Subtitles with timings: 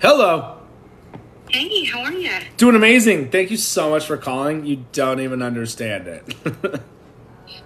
[0.00, 0.58] Hello.
[1.50, 2.30] Hey, how are you?
[2.56, 3.30] Doing amazing.
[3.30, 4.64] Thank you so much for calling.
[4.64, 6.34] You don't even understand it.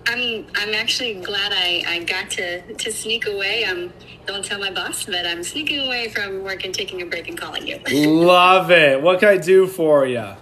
[0.07, 3.65] I'm I'm actually glad I, I got to, to sneak away.
[3.65, 3.93] Um,
[4.25, 7.37] don't tell my boss, but I'm sneaking away from work and taking a break and
[7.37, 7.79] calling you.
[8.09, 9.03] Love it.
[9.03, 10.35] What can I do for you?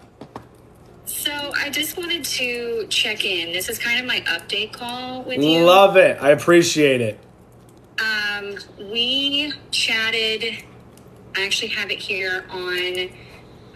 [1.06, 3.52] so I just wanted to check in.
[3.52, 5.64] This is kind of my update call with you.
[5.64, 6.22] Love it.
[6.22, 7.18] I appreciate it.
[7.98, 8.56] Um,
[8.90, 10.64] we chatted.
[11.36, 13.08] I actually have it here on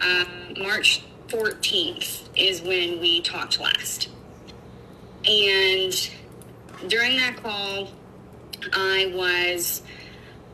[0.01, 4.09] um, March 14th is when we talked last.
[5.25, 5.93] And
[6.87, 7.89] during that call,
[8.73, 9.81] I was.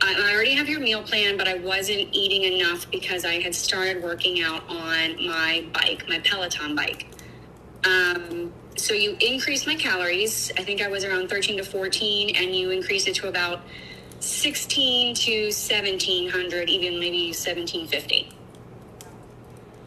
[0.04, 4.02] I already have your meal plan, but I wasn't eating enough because I had started
[4.02, 7.06] working out on my bike, my Peloton bike.
[7.86, 10.52] Um, so you increased my calories.
[10.58, 13.62] I think I was around 13 to 14, and you increased it to about
[14.22, 18.30] 16 to 1700, even maybe 1750.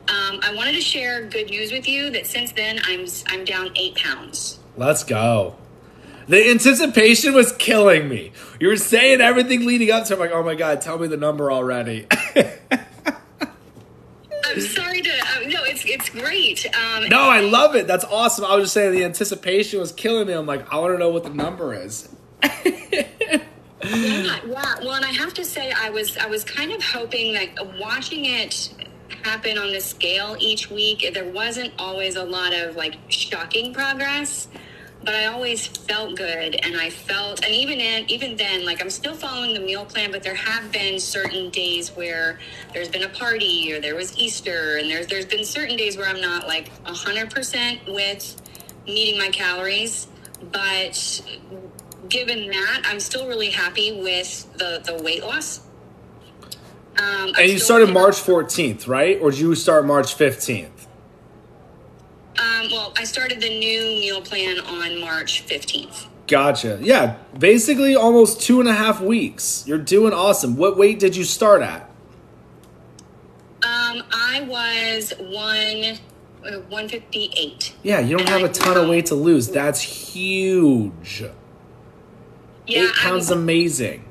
[0.06, 3.70] Um, I wanted to share good news with you that since then I'm I'm down
[3.74, 4.58] eight pounds.
[4.76, 5.56] Let's go.
[6.28, 8.32] The anticipation was killing me.
[8.60, 10.16] You were saying everything leading up to it.
[10.16, 12.06] I'm like, oh my God, tell me the number already.
[14.46, 16.66] I'm sorry to uh, no, it's it's great.
[16.74, 17.86] Um, no, I love it.
[17.86, 18.44] That's awesome.
[18.44, 20.34] I was just saying the anticipation was killing me.
[20.34, 22.08] I'm like, I want to know what the number is.
[23.94, 24.74] Yeah, yeah.
[24.80, 28.24] Well, and I have to say, I was I was kind of hoping that watching
[28.26, 28.74] it
[29.22, 34.48] happen on the scale each week, there wasn't always a lot of like shocking progress,
[35.04, 38.90] but I always felt good, and I felt, and even in even then, like I'm
[38.90, 42.38] still following the meal plan, but there have been certain days where
[42.72, 46.08] there's been a party or there was Easter, and there's there's been certain days where
[46.08, 48.40] I'm not like hundred percent with
[48.86, 50.08] meeting my calories,
[50.52, 51.22] but
[52.08, 55.60] given that, I'm still really happy with the, the weight loss.
[56.96, 59.18] Um, I'm And you started March 14th, right?
[59.20, 60.68] Or did you start March 15th?
[62.38, 66.06] Um, well, I started the new meal plan on March 15th.
[66.26, 66.78] Gotcha.
[66.80, 69.64] Yeah, basically almost two and a half weeks.
[69.66, 70.56] You're doing awesome.
[70.56, 71.90] What weight did you start at?
[73.62, 75.98] Um, I was one,
[76.44, 77.74] uh, 158.
[77.82, 79.48] Yeah, you don't have a ton of weight to lose.
[79.48, 81.24] That's huge.
[82.66, 84.04] Yeah, Eight pounds I'm- amazing.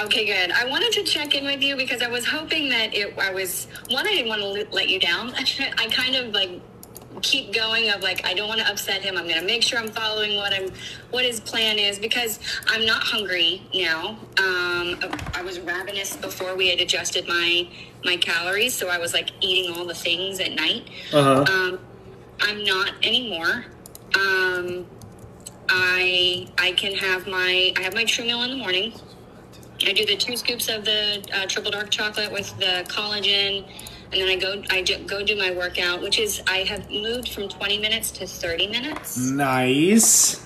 [0.00, 0.52] Okay, good.
[0.52, 3.18] I wanted to check in with you because I was hoping that it.
[3.18, 4.06] I was one.
[4.06, 5.32] I didn't want to let you down.
[5.36, 6.60] I kind of like
[7.20, 9.16] keep going of like I don't want to upset him.
[9.16, 10.70] I'm going to make sure I'm following what I'm
[11.10, 14.10] what his plan is because I'm not hungry now.
[14.38, 15.00] Um,
[15.34, 17.68] I was ravenous before we had adjusted my
[18.04, 20.88] my calories, so I was like eating all the things at night.
[21.12, 21.52] Uh huh.
[21.52, 21.78] Um,
[22.40, 23.64] I'm not anymore.
[24.14, 24.86] Um,
[25.68, 28.92] I I can have my I have my true meal in the morning.
[29.86, 33.64] I do the two scoops of the uh, triple dark chocolate with the collagen,
[34.12, 37.28] and then I go I do, go do my workout, which is I have moved
[37.32, 39.16] from 20 minutes to 30 minutes.
[39.16, 40.44] Nice.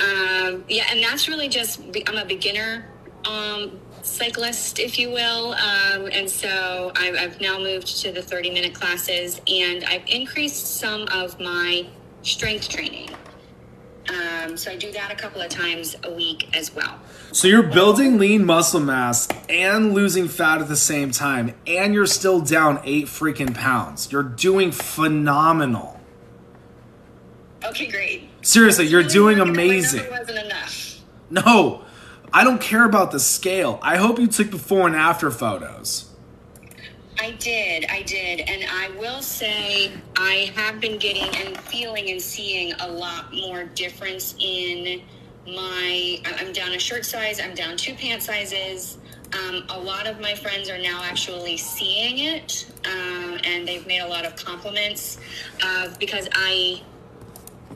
[0.00, 2.86] Um, yeah, and that's really just I'm a beginner
[3.26, 8.50] um, cyclist, if you will, um, and so I've, I've now moved to the 30
[8.50, 11.86] minute classes, and I've increased some of my
[12.22, 13.10] strength training.
[14.54, 17.00] Um, so I do that a couple of times a week as well.
[17.32, 22.06] So you're building lean muscle mass and losing fat at the same time, and you're
[22.06, 24.12] still down eight freaking pounds.
[24.12, 26.00] You're doing phenomenal.
[27.64, 28.28] Okay, great.
[28.42, 30.08] Seriously, you're doing worried that my amazing.
[30.10, 31.00] wasn't enough.
[31.30, 31.84] No,
[32.32, 33.80] I don't care about the scale.
[33.82, 36.13] I hope you took before and after photos.
[37.18, 42.20] I did, I did, and I will say I have been getting and feeling and
[42.20, 45.02] seeing a lot more difference in
[45.46, 46.20] my.
[46.24, 47.40] I'm down a shirt size.
[47.40, 48.98] I'm down two pant sizes.
[49.32, 54.00] Um, a lot of my friends are now actually seeing it, um, and they've made
[54.00, 55.18] a lot of compliments
[55.62, 56.82] uh, because I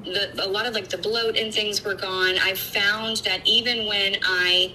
[0.05, 2.39] the, a lot of like the bloat and things were gone.
[2.39, 4.73] I found that even when I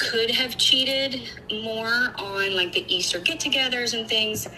[0.00, 1.20] could have cheated
[1.62, 4.48] more on like the Easter get-togethers and things,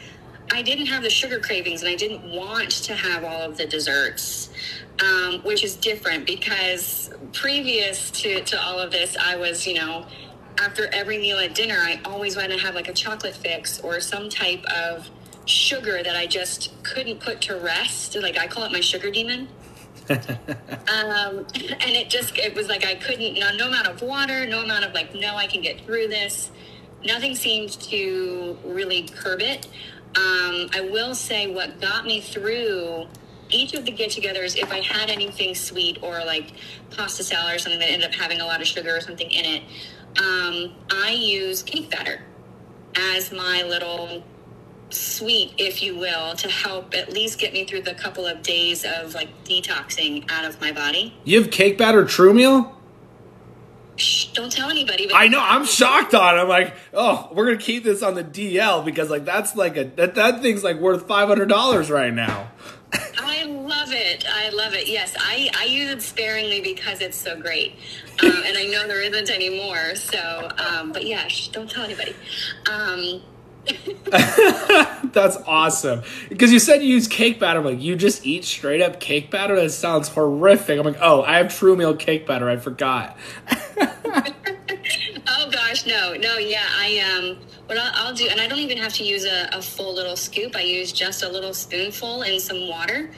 [0.52, 3.66] I didn't have the sugar cravings and I didn't want to have all of the
[3.66, 4.50] desserts,
[5.02, 10.06] um, which is different because previous to, to all of this, I was, you know,
[10.58, 13.98] after every meal at dinner, I always wanted to have like a chocolate fix or
[14.00, 15.10] some type of
[15.46, 18.14] sugar that I just couldn't put to rest.
[18.16, 19.48] Like I call it my sugar demon.
[20.10, 20.18] Um,
[21.54, 24.84] and it just it was like I couldn't no, no amount of water, no amount
[24.84, 26.50] of like no I can get through this.
[27.04, 29.66] Nothing seemed to really curb it.
[30.14, 33.08] Um, I will say what got me through
[33.50, 36.52] each of the get-togethers, if I had anything sweet or like
[36.90, 39.44] pasta salad or something that ended up having a lot of sugar or something in
[39.44, 39.62] it,
[40.18, 42.22] um, I use cake batter.
[42.96, 44.22] as my little
[44.92, 48.84] sweet, if you will, to help at least get me through the couple of days
[48.84, 51.14] of like detoxing out of my body.
[51.24, 52.76] You have cake batter true meal?
[53.96, 55.06] Shh, don't tell anybody.
[55.06, 55.40] But I know.
[55.40, 56.36] I'm shocked on.
[56.36, 56.40] it.
[56.40, 59.84] I'm like, oh, we're gonna keep this on the DL because like that's like a
[59.84, 62.50] that that thing's like worth five hundred dollars right now.
[63.18, 64.24] I love it.
[64.28, 64.86] I love it.
[64.86, 67.74] Yes, I, I use it sparingly because it's so great.
[68.22, 69.94] Um, and I know there isn't any more.
[69.94, 72.14] So, um, but yeah, shh, don't tell anybody.
[72.70, 73.22] Um,
[75.12, 76.02] That's awesome.
[76.28, 77.60] Because you said you use cake batter.
[77.60, 79.54] I'm like, you just eat straight up cake batter?
[79.56, 80.78] That sounds horrific.
[80.78, 82.48] I'm like, oh, I have True Meal cake batter.
[82.48, 83.16] I forgot.
[83.72, 86.66] oh gosh, no, no, yeah.
[86.68, 89.62] I um, what I'll, I'll do, and I don't even have to use a, a
[89.62, 90.56] full little scoop.
[90.56, 93.10] I use just a little spoonful in some water,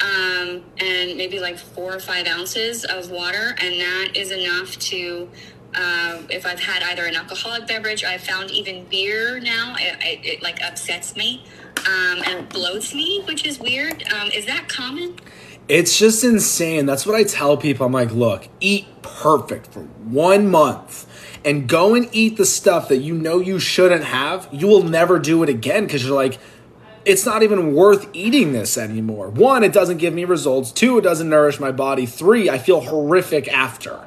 [0.00, 5.28] um, and maybe like four or five ounces of water, and that is enough to.
[5.74, 10.26] Um, if I've had either an alcoholic beverage, I've found even beer now, it, it,
[10.26, 11.44] it like upsets me
[11.86, 14.02] um, and bloats me, which is weird.
[14.12, 15.16] Um, is that common?
[15.68, 16.86] It's just insane.
[16.86, 17.86] That's what I tell people.
[17.86, 21.06] I'm like, look, eat perfect for one month
[21.44, 24.48] and go and eat the stuff that you know you shouldn't have.
[24.50, 26.38] You will never do it again because you're like,
[27.04, 29.30] it's not even worth eating this anymore.
[29.30, 30.72] One, it doesn't give me results.
[30.72, 32.04] Two, it doesn't nourish my body.
[32.04, 34.06] Three, I feel horrific after.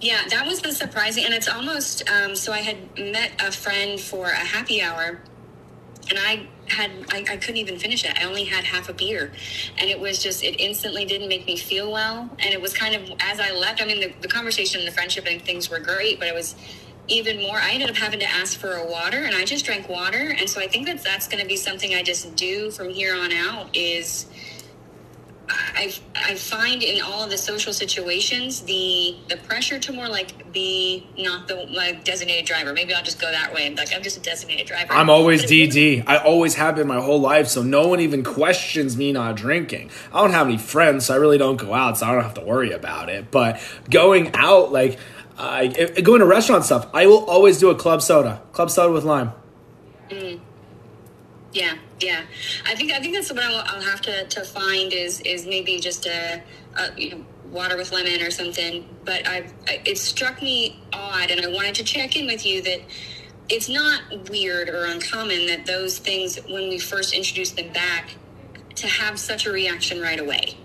[0.00, 2.08] Yeah, that was the surprising, and it's almost.
[2.08, 5.20] Um, so I had met a friend for a happy hour,
[6.08, 8.16] and I had I, I couldn't even finish it.
[8.16, 9.32] I only had half a beer,
[9.76, 12.94] and it was just it instantly didn't make me feel well, and it was kind
[12.94, 13.82] of as I left.
[13.82, 16.54] I mean, the, the conversation, and the friendship, and things were great, but it was
[17.08, 17.56] even more.
[17.56, 20.48] I ended up having to ask for a water, and I just drank water, and
[20.48, 23.32] so I think that that's going to be something I just do from here on
[23.32, 23.76] out.
[23.76, 24.26] Is
[25.50, 30.52] I, I find in all of the social situations the the pressure to more like
[30.52, 32.72] be not the like designated driver.
[32.72, 33.74] Maybe I'll just go that way.
[33.74, 34.92] Like I'm just a designated driver.
[34.92, 36.04] I'm always But DD.
[36.06, 39.90] I always have been my whole life, so no one even questions me not drinking.
[40.12, 42.34] I don't have any friends, so I really don't go out, so I don't have
[42.34, 43.30] to worry about it.
[43.30, 44.98] But going out, like
[45.38, 48.92] I if- going to restaurant stuff, I will always do a club soda, club soda
[48.92, 49.32] with lime.
[50.10, 50.40] Mm.
[51.52, 52.22] Yeah, yeah.
[52.66, 55.78] I think I think that's what I'll, I'll have to, to find is is maybe
[55.80, 56.42] just a,
[56.76, 58.88] a you know, water with lemon or something.
[59.04, 62.62] But I've I- it struck me odd, and I wanted to check in with you
[62.62, 62.80] that
[63.48, 68.10] it's not weird or uncommon that those things when we first introduce them back
[68.74, 70.56] to have such a reaction right away.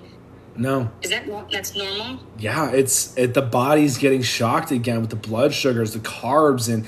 [0.55, 2.19] No, Is that that's normal?
[2.37, 6.85] yeah, it's it, the body's getting shocked again with the blood sugars, the carbs, and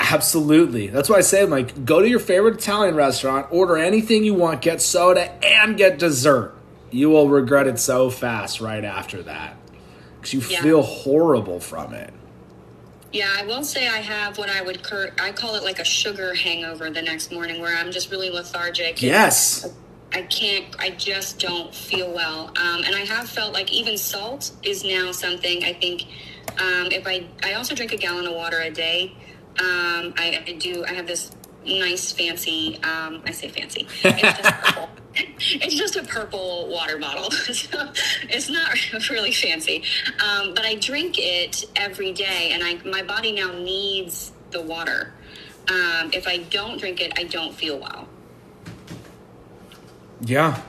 [0.00, 0.88] absolutely.
[0.88, 4.60] That's why I say, like, go to your favorite Italian restaurant, order anything you want,
[4.62, 6.54] get soda, and get dessert.
[6.90, 9.56] You will regret it so fast right after that
[10.20, 10.62] because you Yeah.
[10.62, 12.12] feel horrible from it.
[13.12, 15.84] Yeah, I will say I have what I would cur- I call it like a
[15.84, 19.00] sugar hangover the next morning, where I'm just really lethargic.
[19.02, 19.68] Yes.
[20.12, 22.48] I can't, I just don't feel well.
[22.56, 26.02] Um, and I have felt like even salt is now something I think
[26.58, 29.12] um, if I, I also drink a gallon of water a day.
[29.60, 31.30] Um, I, I do, I have this
[31.64, 34.88] nice fancy, um, I say fancy, it's just purple.
[35.16, 37.30] It's just a purple water bottle.
[37.30, 37.90] so
[38.28, 38.76] it's not
[39.10, 39.84] really fancy.
[40.18, 45.12] Um, but I drink it every day and I, my body now needs the water.
[45.68, 48.08] Um, if I don't drink it, I don't feel well.
[50.20, 50.60] Yeah.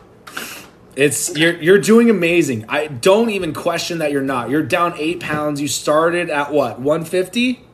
[0.96, 2.66] It's you're you're doing amazing.
[2.70, 4.50] I don't even question that you're not.
[4.50, 5.60] You're down eight pounds.
[5.60, 7.65] You started at what, 150?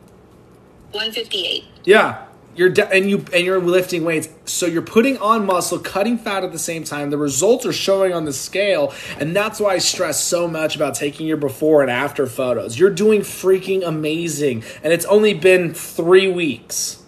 [0.92, 1.66] 158.
[1.86, 6.18] Yeah, you're de- and you and you're lifting weights, so you're putting on muscle, cutting
[6.18, 7.10] fat at the same time.
[7.10, 10.96] The results are showing on the scale, and that's why I stress so much about
[10.96, 12.78] taking your before and after photos.
[12.78, 17.02] You're doing freaking amazing, and it's only been three weeks.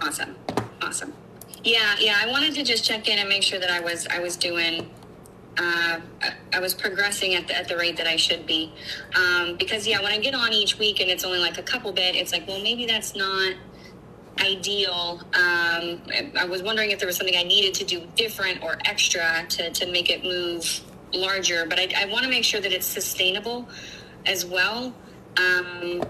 [0.00, 0.34] Awesome.
[0.82, 1.12] Awesome.
[1.62, 2.18] Yeah, yeah.
[2.20, 4.90] I wanted to just check in and make sure that I was I was doing
[5.60, 6.00] uh,
[6.52, 8.72] I- was progressing at the, at the rate that I should be.
[9.14, 11.92] Um, because yeah, when I get on each week and it's only like a couple
[11.92, 13.54] bit, it's like, well, maybe that's not
[14.40, 15.20] ideal.
[15.34, 18.78] Um, I- I was wondering if there was something I needed to do different or
[18.84, 20.80] extra to, to make it move
[21.12, 21.66] larger.
[21.66, 23.68] But I, I want to make sure that it's sustainable
[24.26, 24.94] as well.
[25.36, 26.02] Um,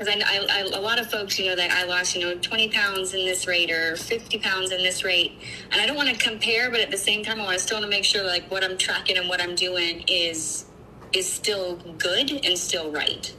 [0.00, 2.34] because I, I, I, a lot of folks, you know, that I lost, you know,
[2.34, 5.32] 20 pounds in this rate or 50 pounds in this rate.
[5.70, 7.76] And I don't want to compare, but at the same time, I want to still
[7.76, 10.64] want to make sure like what I'm tracking and what I'm doing is,
[11.12, 13.34] is still good and still right.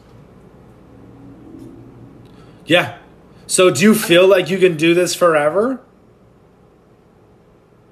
[2.68, 3.00] Yeah.
[3.48, 5.82] So do you feel like you can do this forever?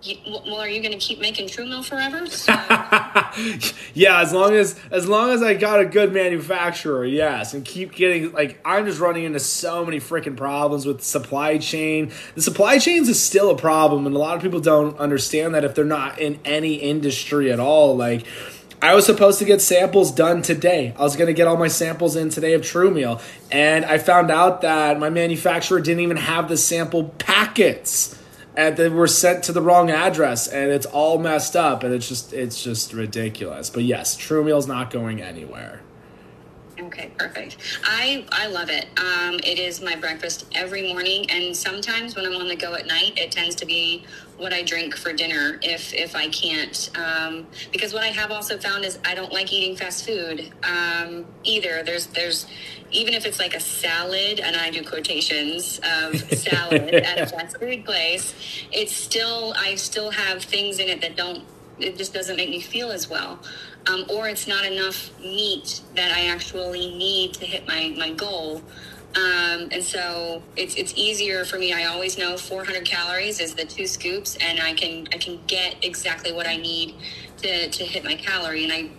[0.01, 2.25] You, well, are you going to keep making True forever?
[2.39, 2.53] So,
[3.93, 7.93] yeah, as long as as long as I got a good manufacturer, yes, and keep
[7.93, 12.11] getting like I'm just running into so many freaking problems with supply chain.
[12.35, 15.63] The supply chains is still a problem, and a lot of people don't understand that
[15.63, 17.95] if they're not in any industry at all.
[17.95, 18.25] Like
[18.81, 20.93] I was supposed to get samples done today.
[20.97, 23.97] I was going to get all my samples in today of True Meal, and I
[23.97, 28.15] found out that my manufacturer didn't even have the sample packets
[28.55, 32.07] and they were sent to the wrong address and it's all messed up and it's
[32.07, 35.81] just it's just ridiculous but yes true meal's not going anywhere
[36.81, 37.57] Okay, perfect.
[37.83, 38.87] I I love it.
[38.97, 42.87] Um, it is my breakfast every morning, and sometimes when I'm on the go at
[42.87, 44.05] night, it tends to be
[44.37, 46.89] what I drink for dinner if if I can't.
[46.95, 51.25] Um, because what I have also found is I don't like eating fast food um,
[51.43, 51.83] either.
[51.83, 52.45] There's there's
[52.91, 57.57] even if it's like a salad, and I do quotations of salad at a fast
[57.57, 58.33] food place,
[58.71, 61.43] it's still I still have things in it that don't.
[61.79, 63.39] It just doesn't make me feel as well
[63.87, 68.61] um, or it's not enough meat that I actually need to hit my, my goal.
[69.15, 71.73] Um, and so it's it's easier for me.
[71.73, 75.83] I always know 400 calories is the two scoops, and I can I can get
[75.83, 76.93] exactly what I need
[77.37, 78.65] to, to hit my calorie.
[78.65, 78.89] And I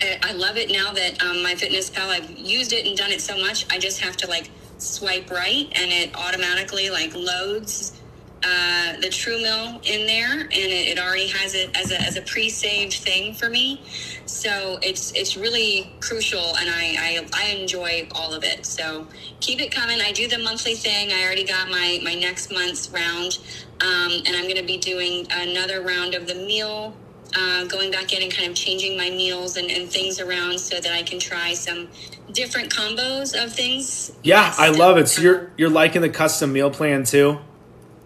[0.00, 3.66] I love it now that um, MyFitnessPal I've used it and done it so much.
[3.72, 8.00] I just have to like swipe right, and it automatically like loads
[8.44, 12.16] uh, the True Meal in there, and it, it, already has it as a, as
[12.16, 13.80] a pre-saved thing for me.
[14.26, 18.66] So it's it's really crucial, and I, I, I enjoy all of it.
[18.66, 19.06] So
[19.40, 20.00] keep it coming.
[20.00, 21.10] I do the monthly thing.
[21.12, 23.38] I already got my my next month's round,
[23.80, 26.94] um, and I'm going to be doing another round of the meal.
[27.36, 30.78] Uh, going back in and kind of changing my meals and, and things around so
[30.78, 31.88] that I can try some
[32.30, 34.12] different combos of things.
[34.22, 35.08] Yeah, I love it.
[35.08, 37.40] So you're you're liking the custom meal plan too?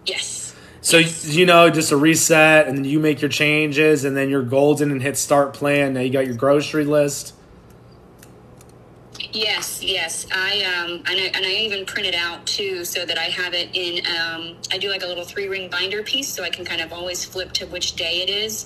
[0.05, 0.55] Yes.
[0.81, 1.27] So yes.
[1.27, 4.91] you know, just a reset, and then you make your changes, and then you're golden
[4.91, 5.93] and hit start plan.
[5.93, 7.35] Now you got your grocery list.
[9.31, 10.25] Yes, yes.
[10.31, 13.53] I um and I, and I even print it out too, so that I have
[13.53, 14.03] it in.
[14.07, 16.91] Um, I do like a little three ring binder piece, so I can kind of
[16.91, 18.65] always flip to which day it is,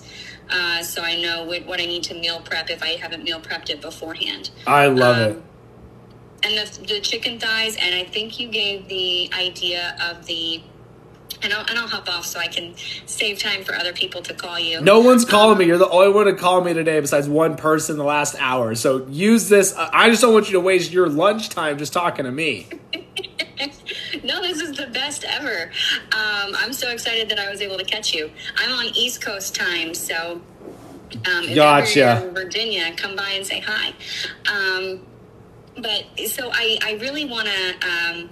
[0.49, 3.39] uh, so I know what, what I need to meal prep if I haven't meal
[3.39, 4.51] prepped it beforehand.
[4.67, 5.43] I love um, it.
[6.45, 10.61] And the the chicken thighs, and I think you gave the idea of the
[11.41, 12.73] and I'll, and I'll hop off so I can
[13.05, 14.81] save time for other people to call you.
[14.81, 15.65] No one's calling me.
[15.65, 18.75] You're the only one to call me today besides one person in the last hour.
[18.75, 19.73] So use this.
[19.77, 22.69] I just don't want you to waste your lunchtime just talking to me.
[24.23, 25.71] No, this is the best ever.
[26.11, 28.31] Um, I'm so excited that I was able to catch you.
[28.57, 30.41] I'm on East Coast time, so
[31.25, 31.99] um, if gotcha.
[31.99, 33.93] you're in Virginia, come by and say hi.
[34.51, 35.05] Um,
[35.77, 38.29] but so I, I really want to um,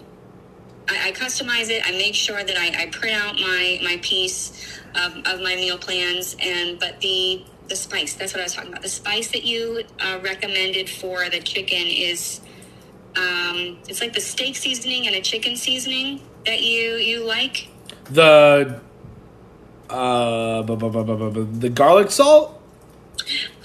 [0.89, 1.81] I, I customize it.
[1.85, 5.77] I make sure that I, I print out my my piece of, of my meal
[5.77, 6.35] plans.
[6.41, 8.81] And but the the spice that's what I was talking about.
[8.81, 12.41] The spice that you uh, recommended for the chicken is
[13.15, 17.69] um, it's like the steak seasoning and a chicken seasoning that you you like.
[18.05, 18.81] The
[19.89, 22.61] uh, bu- bu- bu- the garlic salt.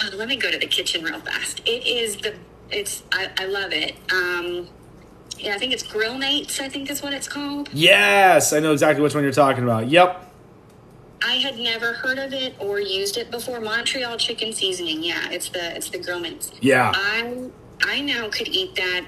[0.00, 1.61] Uh, let me go to the kitchen real fast.
[1.65, 2.35] It is the
[2.71, 3.97] it's I, I love it.
[4.12, 4.69] Um,
[5.38, 7.69] yeah, I think it's Grill Mates, I think is what it's called.
[7.73, 9.88] Yes, I know exactly which one you're talking about.
[9.88, 10.23] Yep.
[11.23, 13.61] I had never heard of it or used it before.
[13.61, 15.03] Montreal chicken seasoning.
[15.03, 16.50] Yeah, it's the it's the Grill Mates.
[16.61, 16.93] Yeah.
[16.95, 17.50] I
[17.83, 19.07] I now could eat that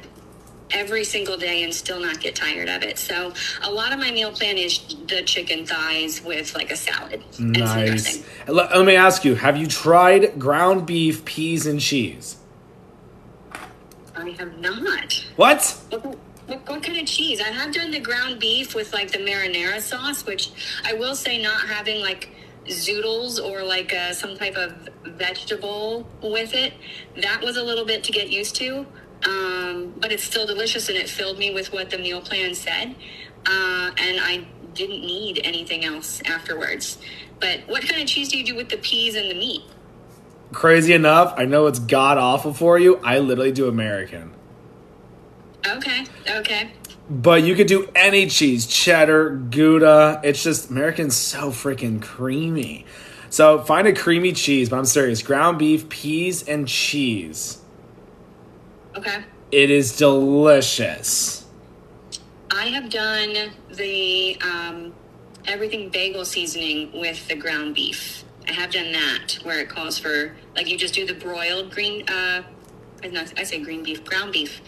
[0.70, 2.98] every single day and still not get tired of it.
[2.98, 3.32] So
[3.62, 7.22] a lot of my meal plan is the chicken thighs with like a salad.
[7.38, 8.25] Nice.
[8.46, 12.37] Let, let me ask you: Have you tried ground beef, peas, and cheese?
[14.16, 15.25] I have not.
[15.37, 15.80] What?
[15.90, 16.18] What, what?
[16.68, 17.40] what, kind of cheese?
[17.40, 20.50] I have done the ground beef with like the marinara sauce, which
[20.84, 22.30] I will say not having like
[22.66, 26.75] zoodles or like uh, some type of vegetable with it.
[27.22, 28.87] That was a little bit to get used to,
[29.25, 32.94] um, but it's still delicious and it filled me with what the meal plan said.
[33.46, 36.98] Uh, and I didn't need anything else afterwards.
[37.40, 39.62] But what kind of cheese do you do with the peas and the meat?
[40.52, 42.96] crazy enough, I know it's god awful for you.
[43.04, 44.32] I literally do American.
[45.66, 46.72] Okay, okay.
[47.10, 50.20] But you could do any cheese, cheddar, Gouda.
[50.22, 52.87] It's just American's so freaking creamy.
[53.30, 55.22] So find a creamy cheese, but I'm serious.
[55.22, 57.58] Ground beef, peas, and cheese.
[58.97, 59.25] Okay.
[59.50, 61.47] It is delicious.
[62.50, 64.95] I have done the um,
[65.47, 68.25] everything bagel seasoning with the ground beef.
[68.47, 72.09] I have done that where it calls for like you just do the broiled green.
[72.09, 72.42] Uh,
[73.02, 74.61] I say green beef, ground beef.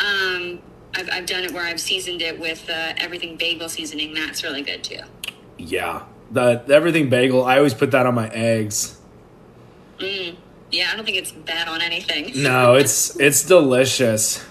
[0.00, 0.60] Um,
[0.94, 4.14] I've, I've done it where I've seasoned it with uh, everything bagel seasoning.
[4.14, 5.00] That's really good too.
[5.58, 7.44] Yeah, The everything bagel.
[7.44, 8.98] I always put that on my eggs.
[9.98, 10.36] Mm.
[10.70, 12.32] Yeah, I don't think it's bad on anything.
[12.42, 14.44] No, it's it's delicious.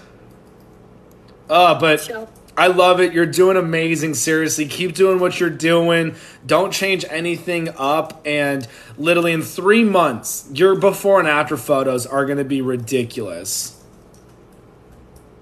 [1.48, 3.12] Oh, but So- I love it.
[3.12, 4.14] You're doing amazing.
[4.14, 6.16] Seriously, keep doing what you're doing.
[6.44, 8.20] Don't change anything up.
[8.26, 13.80] And literally in three months, your before and after photos are going to be ridiculous.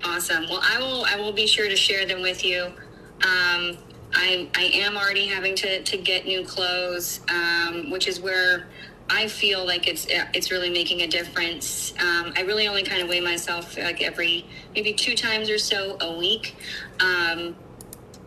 [0.04, 0.44] Awesome.
[0.48, 1.04] Well, I will.
[1.06, 2.64] I will be sure to share them with you.
[2.66, 3.78] Um,
[4.12, 8.68] I I am already having to to get new clothes, um, which is where
[9.08, 11.94] I feel like it's it's really making a difference.
[12.00, 15.96] Um, I really only kind of weigh myself like every maybe two times or so
[16.00, 16.56] a week.
[17.00, 17.56] Um,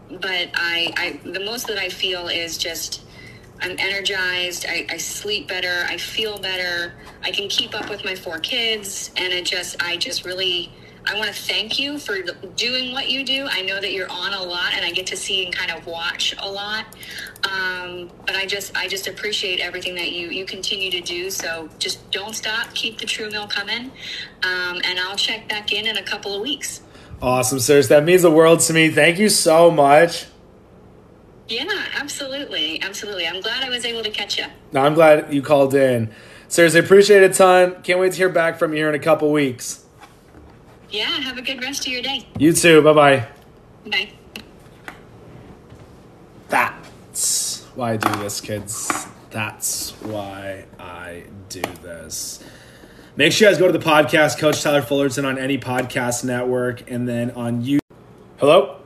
[0.10, 3.02] but I, I the most that I feel is just
[3.62, 4.66] I'm energized.
[4.68, 5.86] I, I sleep better.
[5.88, 6.94] I feel better.
[7.24, 10.72] I can keep up with my four kids, and it just I just really
[11.10, 12.20] I want to thank you for
[12.56, 13.48] doing what you do.
[13.50, 15.88] I know that you're on a lot, and I get to see and kind of
[15.88, 16.86] watch a lot.
[17.44, 21.32] Um, but I just I just appreciate everything that you you continue to do.
[21.32, 22.76] So just don't stop.
[22.76, 23.92] Keep the true meal coming,
[24.44, 26.82] um, and I'll check back in in a couple of weeks.
[27.24, 27.88] Awesome, sirs.
[27.88, 28.90] That means the world to me.
[28.90, 30.28] Thank you so much.
[31.48, 33.28] Yeah, absolutely, absolutely.
[33.28, 34.46] I'm glad I was able to catch you.
[34.72, 36.12] No, I'm glad you called in.
[36.48, 37.82] Seriously, appreciate it a ton.
[37.82, 39.86] Can't wait to hear back from you here in a couple weeks.
[40.92, 42.28] Yeah, have a good rest of your day.
[42.38, 42.82] You too.
[42.82, 43.28] Bye bye.
[43.90, 44.10] Bye.
[46.50, 49.08] That's why I do this, kids.
[49.30, 52.44] That's why I do this.
[53.16, 56.90] Make sure you guys go to the podcast, Coach Tyler Fullerton, on any podcast network,
[56.90, 57.80] and then on you.
[58.38, 58.80] Hello?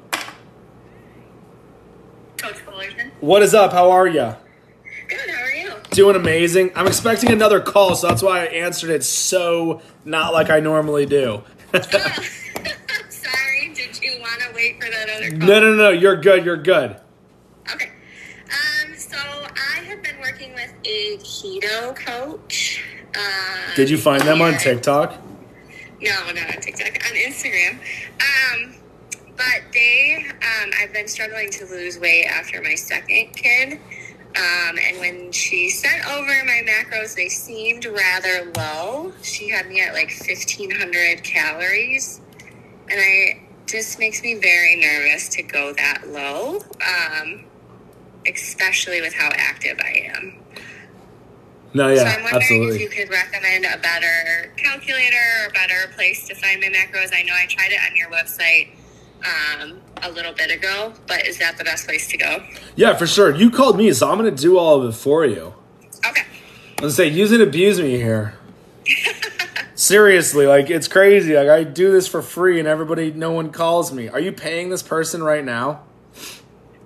[2.37, 3.11] Coach Fullerton.
[3.21, 3.71] What is up?
[3.71, 4.35] How are you?
[5.07, 5.71] Good, how are you?
[5.91, 6.71] Doing amazing.
[6.75, 11.05] I'm expecting another call, so that's why I answered it so not like I normally
[11.05, 11.43] do.
[13.09, 15.39] Sorry, did you want to wait for that other call?
[15.47, 15.89] No, no, no.
[15.89, 16.45] You're good.
[16.45, 16.97] You're good.
[17.73, 17.89] Okay.
[18.45, 22.83] Um, so I have been working with a keto coach.
[23.15, 25.19] Um, Did you find them on TikTok?
[25.99, 27.79] No, not on TikTok, on Instagram.
[28.19, 28.75] Um,
[29.35, 33.79] but they, um, I've been struggling to lose weight after my second kid.
[34.35, 39.13] Um, and when she sent over my macros, they seemed rather low.
[39.21, 42.19] She had me at like 1,500 calories.
[42.89, 47.45] And I just makes me very nervous to go that low, um,
[48.27, 50.39] especially with how active I am.
[51.75, 51.97] No, yeah, absolutely.
[51.97, 52.75] So I'm wondering absolutely.
[52.75, 57.13] if you could recommend a better calculator or a better place to find my macros.
[57.13, 58.69] I know I tried it on your website
[59.23, 62.43] um, a little bit ago, but is that the best place to go?
[62.75, 63.33] Yeah, for sure.
[63.35, 65.53] You called me, so I'm gonna do all of it for you.
[66.05, 66.23] Okay.
[66.81, 68.35] I'm say use and abuse me here.
[69.75, 71.35] Seriously, like it's crazy.
[71.35, 74.07] Like I do this for free, and everybody, no one calls me.
[74.09, 75.81] Are you paying this person right now?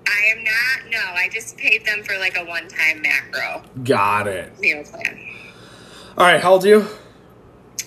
[0.06, 4.26] I am not, no, I just paid them for like a one time macro Got
[4.28, 4.58] it.
[4.58, 5.18] meal plan.
[6.16, 6.86] All right, how old are you?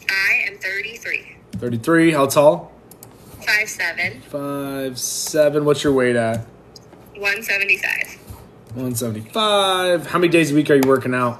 [0.09, 2.11] I am 33, Thirty-three.
[2.11, 2.71] How tall?
[3.51, 5.65] 5'7, Five seven.
[5.65, 6.39] What's your weight at?
[7.15, 8.17] 175.
[8.75, 10.07] One seventy-five.
[10.07, 11.39] How many days a week are you working out?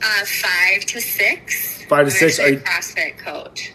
[0.00, 1.82] Uh, five to six.
[1.86, 3.72] Five to I'm six, are a CrossFit coach.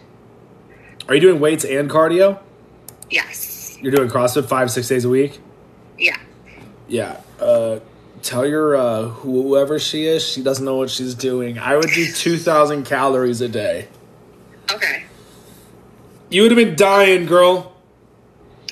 [1.08, 2.40] Are you doing weights and cardio?
[3.10, 3.76] Yes.
[3.82, 5.40] You're doing CrossFit five six days a week.
[5.98, 6.16] Yeah.
[6.88, 7.20] Yeah.
[7.38, 7.80] Uh,
[8.22, 11.58] tell your uh, whoever she is, she doesn't know what she's doing.
[11.58, 13.88] I would do two thousand calories a day.
[14.72, 15.04] Okay.
[16.32, 17.74] You would have been dying, girl.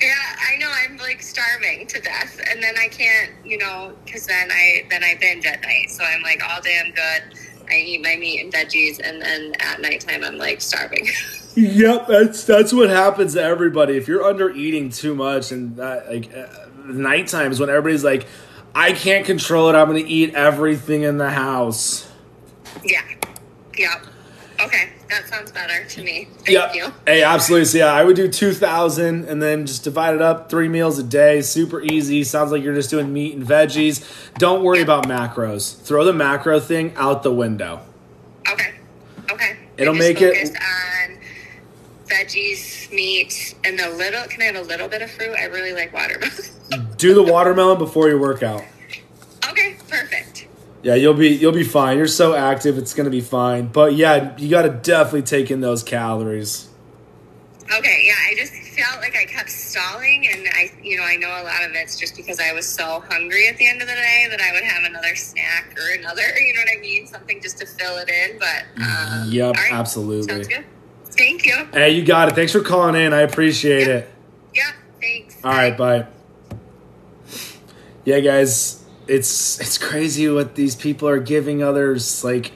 [0.01, 0.71] Yeah, I know.
[0.83, 5.03] I'm like starving to death, and then I can't, you know, because then I then
[5.03, 5.91] I binge at night.
[5.91, 7.37] So I'm like all day I'm good.
[7.69, 11.07] I eat my meat and veggies, and then at nighttime I'm like starving.
[11.53, 13.97] Yep, that's that's what happens to everybody.
[13.97, 16.47] If you're under eating too much, and that, like uh,
[16.85, 18.25] nighttime is when everybody's like,
[18.73, 19.75] I can't control it.
[19.75, 22.09] I'm gonna eat everything in the house.
[22.85, 23.01] yeah.
[23.77, 24.05] Yep.
[24.61, 26.27] Okay, that sounds better to me.
[26.37, 26.75] Thank Yep.
[26.75, 26.93] you.
[27.05, 27.65] Hey, absolutely.
[27.65, 30.97] So yeah, I would do two thousand, and then just divide it up three meals
[30.97, 31.41] a day.
[31.41, 32.23] Super easy.
[32.23, 34.03] Sounds like you're just doing meat and veggies.
[34.39, 35.79] Don't worry about macros.
[35.83, 37.81] Throw the macro thing out the window.
[38.51, 38.71] Okay.
[39.31, 39.57] Okay.
[39.77, 41.17] It'll make it- on
[42.07, 44.23] veggies, meat, and a little.
[44.27, 45.35] Can I have a little bit of fruit?
[45.39, 46.33] I really like watermelon.
[46.97, 48.63] Do the watermelon before your workout.
[50.83, 51.97] Yeah, you'll be you'll be fine.
[51.97, 53.67] You're so active, it's gonna be fine.
[53.67, 56.67] But yeah, you got to definitely take in those calories.
[57.71, 61.29] Okay, yeah, I just felt like I kept stalling, and I, you know, I know
[61.29, 63.93] a lot of it's just because I was so hungry at the end of the
[63.93, 67.39] day that I would have another snack or another, you know what I mean, something
[67.41, 68.39] just to fill it in.
[68.39, 70.33] But um, Yep, right, absolutely.
[70.33, 70.65] sounds good.
[71.11, 71.65] Thank you.
[71.71, 72.35] Hey, you got it.
[72.35, 73.13] Thanks for calling in.
[73.13, 73.93] I appreciate Yeah.
[73.93, 74.09] it.
[74.53, 75.37] Yeah, thanks.
[75.43, 76.07] All right, bye.
[78.03, 78.80] Yeah, guys,
[79.11, 82.53] it's it's crazy what these people are giving others like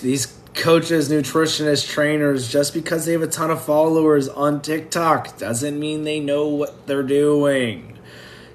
[0.00, 5.78] these coaches, nutritionists, trainers just because they have a ton of followers on TikTok doesn't
[5.78, 7.98] mean they know what they're doing.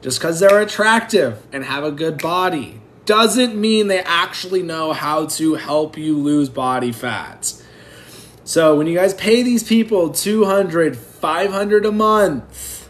[0.02, 5.26] Just because they're attractive and have a good body doesn't mean they actually know how
[5.26, 7.54] to help you lose body fat.
[8.45, 12.89] So when you guys pay these people 200, 500 a month,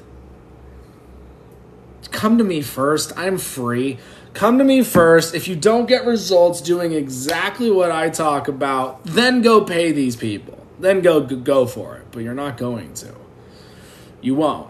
[2.12, 3.12] come to me first.
[3.18, 3.98] I'm free.
[4.34, 5.36] Come to me first.
[5.36, 10.16] If you don't get results doing exactly what I talk about, then go pay these
[10.16, 10.66] people.
[10.80, 12.06] Then go go for it.
[12.12, 13.14] But you're not going to.
[14.22, 14.70] You won't.